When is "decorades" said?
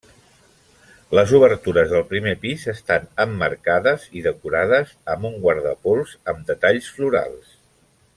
4.29-4.95